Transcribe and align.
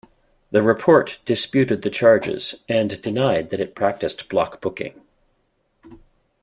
The 0.49 0.63
report 0.63 1.19
disputed 1.25 1.83
the 1.83 1.91
charges, 1.91 2.55
and 2.67 2.99
denied 3.03 3.51
that 3.51 3.59
it 3.59 3.75
practiced 3.75 4.29
block 4.29 4.59
booking. 4.59 4.99